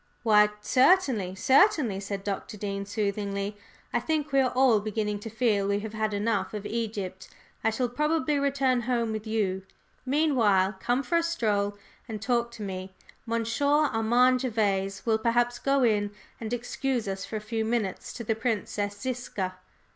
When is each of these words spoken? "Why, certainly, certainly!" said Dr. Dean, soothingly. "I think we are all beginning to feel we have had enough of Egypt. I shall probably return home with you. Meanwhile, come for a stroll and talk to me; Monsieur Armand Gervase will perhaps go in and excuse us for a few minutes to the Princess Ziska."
"Why, 0.23 0.49
certainly, 0.61 1.35
certainly!" 1.35 1.99
said 1.99 2.23
Dr. 2.23 2.57
Dean, 2.57 2.87
soothingly. 2.87 3.55
"I 3.93 3.99
think 3.99 4.31
we 4.31 4.39
are 4.39 4.49
all 4.55 4.79
beginning 4.79 5.19
to 5.19 5.29
feel 5.29 5.67
we 5.67 5.81
have 5.81 5.93
had 5.93 6.11
enough 6.11 6.55
of 6.55 6.65
Egypt. 6.65 7.29
I 7.63 7.69
shall 7.69 7.87
probably 7.87 8.39
return 8.39 8.81
home 8.89 9.11
with 9.11 9.27
you. 9.27 9.61
Meanwhile, 10.03 10.73
come 10.79 11.03
for 11.03 11.19
a 11.19 11.23
stroll 11.23 11.77
and 12.09 12.19
talk 12.19 12.49
to 12.53 12.63
me; 12.63 12.95
Monsieur 13.27 13.89
Armand 13.93 14.39
Gervase 14.41 15.05
will 15.05 15.19
perhaps 15.19 15.59
go 15.59 15.83
in 15.83 16.09
and 16.39 16.51
excuse 16.51 17.07
us 17.07 17.23
for 17.23 17.35
a 17.35 17.39
few 17.39 17.63
minutes 17.63 18.11
to 18.13 18.23
the 18.23 18.33
Princess 18.33 18.99
Ziska." 18.99 19.53